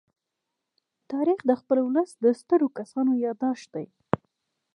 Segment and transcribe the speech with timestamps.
[1.11, 3.85] تاریخ د خپل ولس د سترو کسانو يادښت دی.